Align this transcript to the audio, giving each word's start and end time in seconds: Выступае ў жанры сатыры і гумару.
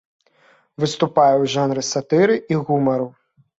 Выступае 0.83 1.35
ў 1.41 1.45
жанры 1.57 1.81
сатыры 1.91 2.41
і 2.55 2.61
гумару. 2.65 3.07